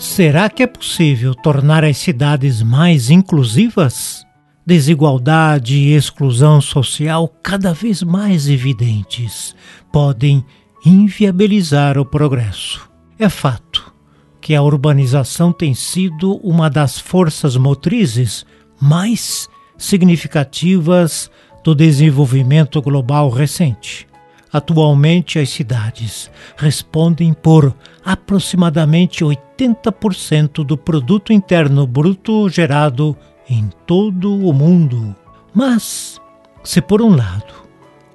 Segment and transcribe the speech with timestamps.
[0.00, 4.24] Será que é possível tornar as cidades mais inclusivas?
[4.64, 9.54] Desigualdade e exclusão social cada vez mais evidentes
[9.92, 10.42] podem
[10.86, 12.90] inviabilizar o progresso.
[13.18, 13.92] É fato
[14.40, 18.46] que a urbanização tem sido uma das forças motrizes
[18.80, 21.30] mais significativas
[21.62, 24.08] do desenvolvimento global recente.
[24.50, 29.49] Atualmente, as cidades respondem por aproximadamente 80%
[30.64, 33.14] do produto interno bruto gerado
[33.48, 35.14] em todo o mundo.
[35.52, 36.18] Mas,
[36.64, 37.52] se por um lado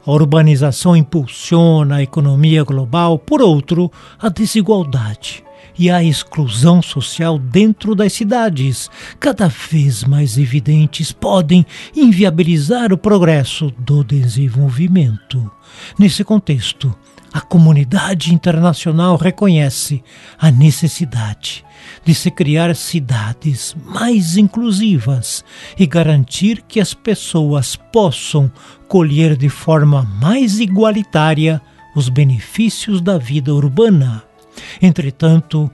[0.05, 5.43] a urbanização impulsiona a economia global, por outro, a desigualdade
[5.77, 8.89] e a exclusão social dentro das cidades,
[9.19, 15.51] cada vez mais evidentes, podem inviabilizar o progresso do desenvolvimento.
[15.99, 16.95] Nesse contexto,
[17.35, 20.01] a comunidade internacional reconhece
[20.39, 21.65] a necessidade
[22.05, 25.43] de se criar cidades mais inclusivas
[25.77, 28.49] e garantir que as pessoas possam
[28.87, 31.61] colher de forma mais igualitária
[31.93, 34.23] os benefícios da vida urbana.
[34.81, 35.69] Entretanto,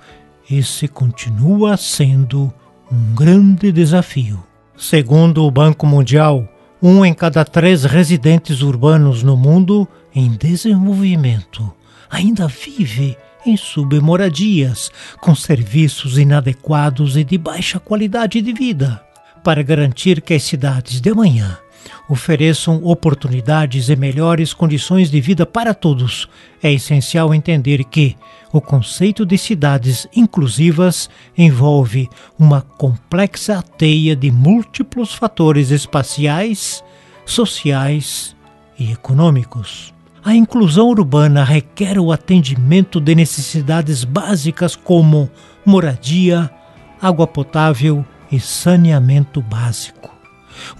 [0.50, 2.52] esse continua sendo
[2.92, 4.44] um grande desafio.
[4.76, 6.44] Segundo o Banco Mundial,
[6.82, 11.72] um em cada três residentes urbanos no mundo em desenvolvimento
[12.12, 19.02] ainda vive em submoradias, com serviços inadequados e de baixa qualidade de vida.
[19.44, 21.58] Para garantir que as cidades de amanhã
[22.08, 26.28] ofereçam oportunidades e melhores condições de vida para todos,
[26.62, 28.16] é essencial entender que
[28.52, 36.84] o conceito de cidades inclusivas envolve uma complexa teia de múltiplos fatores espaciais,
[37.26, 38.36] sociais
[38.78, 39.94] e econômicos.
[40.23, 45.30] A inclusão urbana requer o atendimento de necessidades básicas como
[45.66, 46.50] moradia,
[47.02, 50.11] água potável e saneamento básico.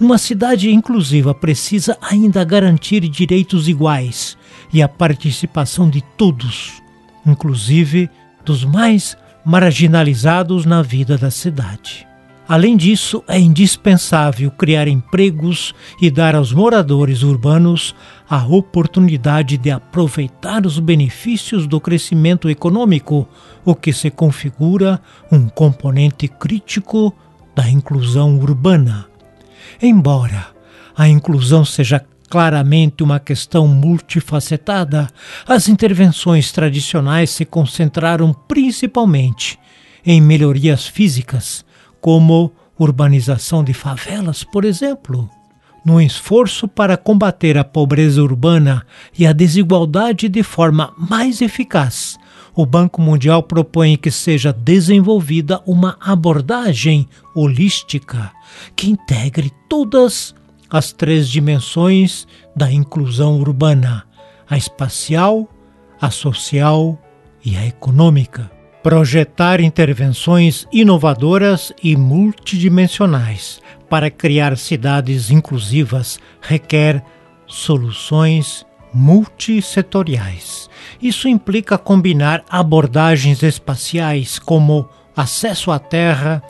[0.00, 4.38] Uma cidade inclusiva precisa ainda garantir direitos iguais
[4.72, 6.80] e a participação de todos,
[7.26, 8.08] inclusive
[8.44, 12.06] dos mais marginalizados na vida da cidade.
[12.48, 17.94] Além disso, é indispensável criar empregos e dar aos moradores urbanos
[18.28, 23.28] a oportunidade de aproveitar os benefícios do crescimento econômico,
[23.64, 25.00] o que se configura
[25.30, 27.14] um componente crítico
[27.54, 29.06] da inclusão urbana.
[29.80, 30.48] Embora
[30.96, 35.08] a inclusão seja claramente uma questão multifacetada,
[35.46, 39.58] as intervenções tradicionais se concentraram principalmente
[40.04, 41.64] em melhorias físicas,
[42.02, 45.30] como urbanização de favelas, por exemplo.
[45.84, 48.84] No esforço para combater a pobreza urbana
[49.18, 52.18] e a desigualdade de forma mais eficaz,
[52.54, 58.30] o Banco Mundial propõe que seja desenvolvida uma abordagem holística
[58.76, 60.34] que integre todas
[60.70, 64.04] as três dimensões da inclusão urbana:
[64.48, 65.48] a espacial,
[66.00, 66.98] a social
[67.44, 68.61] e a econômica.
[68.82, 77.02] Projetar intervenções inovadoras e multidimensionais para criar cidades inclusivas requer
[77.46, 80.68] soluções multissetoriais.
[81.00, 86.42] Isso implica combinar abordagens espaciais como acesso à terra,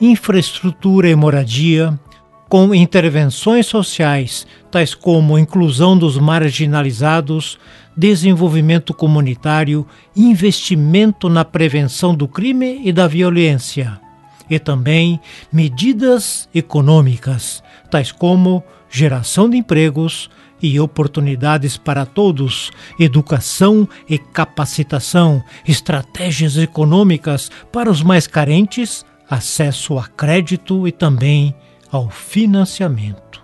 [0.00, 1.98] infraestrutura e moradia,
[2.50, 7.56] com intervenções sociais, tais como inclusão dos marginalizados,
[7.96, 14.00] desenvolvimento comunitário, investimento na prevenção do crime e da violência,
[14.50, 15.20] e também
[15.52, 20.28] medidas econômicas, tais como geração de empregos
[20.60, 30.08] e oportunidades para todos, educação e capacitação, estratégias econômicas para os mais carentes, acesso a
[30.08, 31.54] crédito e também
[31.90, 33.42] ao financiamento.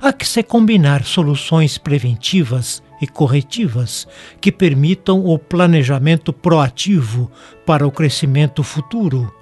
[0.00, 4.06] Há que se combinar soluções preventivas e corretivas
[4.40, 7.30] que permitam o planejamento proativo
[7.64, 9.32] para o crescimento futuro,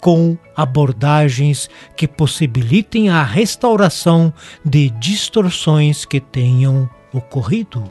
[0.00, 4.32] com abordagens que possibilitem a restauração
[4.64, 7.90] de distorções que tenham ocorrido.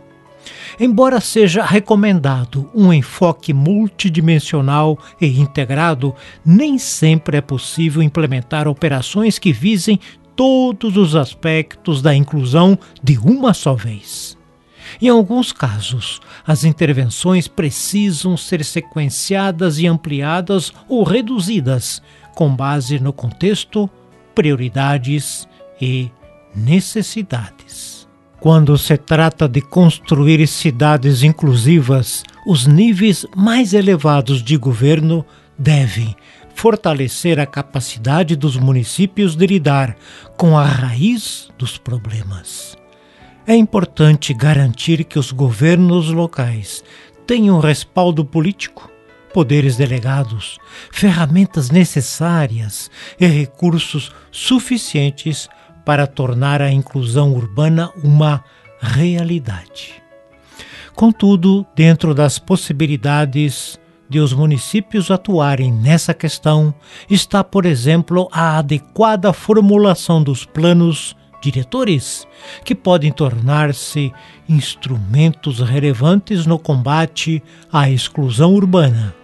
[0.80, 9.54] Embora seja recomendado um enfoque multidimensional e integrado, nem sempre é possível implementar operações que
[9.54, 10.00] visem
[10.36, 14.38] todos os aspectos da inclusão de uma só vez.
[15.02, 22.02] Em alguns casos, as intervenções precisam ser sequenciadas e ampliadas ou reduzidas
[22.36, 23.90] com base no contexto,
[24.36, 25.48] prioridades
[25.80, 26.12] e
[26.56, 28.03] necessidades.
[28.44, 35.26] Quando se trata de construir cidades inclusivas, os níveis mais elevados de governo
[35.58, 36.14] devem
[36.54, 39.96] fortalecer a capacidade dos municípios de lidar
[40.36, 42.76] com a raiz dos problemas.
[43.48, 46.84] É importante garantir que os governos locais
[47.26, 48.92] tenham respaldo político,
[49.34, 50.58] poderes delegados,
[50.92, 55.48] ferramentas necessárias e recursos suficientes
[55.86, 58.44] para tornar a inclusão urbana uma
[58.80, 60.02] realidade.
[60.96, 66.74] Contudo, dentro das possibilidades de os municípios atuarem nessa questão
[67.10, 72.26] está, por exemplo, a adequada formulação dos planos diretores,
[72.64, 74.14] que podem tornar-se
[74.48, 79.23] instrumentos relevantes no combate à exclusão urbana.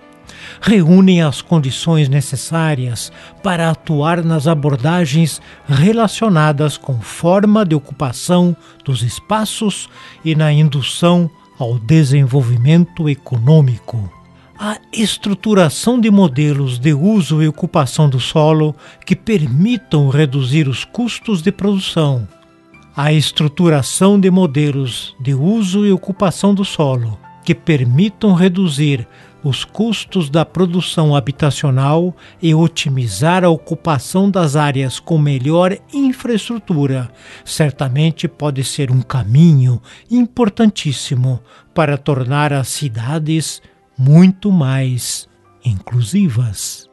[0.61, 3.11] Reúnem as condições necessárias
[3.43, 9.89] para atuar nas abordagens relacionadas com forma de ocupação dos espaços
[10.23, 14.11] e na indução ao desenvolvimento econômico.
[14.57, 18.75] A estruturação de modelos de uso e ocupação do solo
[19.05, 22.27] que permitam reduzir os custos de produção,
[22.95, 27.17] a estruturação de modelos de uso e ocupação do solo
[27.49, 29.07] que permitam reduzir
[29.43, 37.09] os custos da produção habitacional e otimizar a ocupação das áreas com melhor infraestrutura,
[37.45, 41.39] certamente pode ser um caminho importantíssimo
[41.73, 43.61] para tornar as cidades
[43.97, 45.27] muito mais
[45.63, 46.88] inclusivas.